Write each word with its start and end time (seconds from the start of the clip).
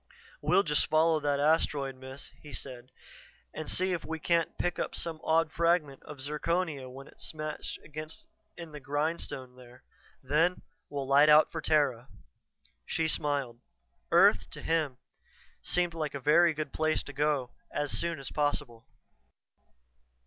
"We'll 0.41 0.63
just 0.63 0.87
follow 0.89 1.19
that 1.19 1.39
asteroid, 1.39 1.93
Miss," 1.95 2.31
he 2.41 2.53
said, 2.53 2.89
"and 3.53 3.69
see 3.69 3.93
if 3.93 4.03
we 4.03 4.17
can't 4.17 4.57
pick 4.57 4.79
up 4.79 4.95
some 4.95 5.19
odd 5.23 5.51
fragment 5.51 6.01
of 6.01 6.17
zirconia 6.21 6.89
when 6.89 7.07
it's 7.07 7.27
smashed 7.27 7.79
in 8.57 8.71
the 8.71 8.79
grindstone 8.79 9.55
there. 9.57 9.83
Then 10.23 10.63
we'll 10.89 11.05
light 11.07 11.29
out 11.29 11.51
for 11.51 11.61
Terra." 11.61 12.07
She 12.87 13.07
smiled. 13.07 13.59
Earth, 14.11 14.49
to 14.49 14.63
him, 14.63 14.97
seemed 15.61 15.93
like 15.93 16.15
a 16.15 16.19
very 16.19 16.55
good 16.55 16.73
place 16.73 17.03
to 17.03 17.13
go 17.13 17.51
as 17.69 17.91
soon 17.91 18.17
as 18.17 18.31
possible. 18.31 18.87